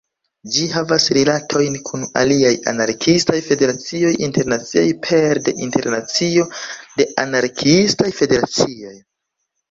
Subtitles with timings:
[0.53, 6.47] Ĝi havas rilatojn kun aliaj anarkiistaj federacioj internaciaj pere de Internacio
[6.95, 8.95] de Anarkiistaj Federacioj.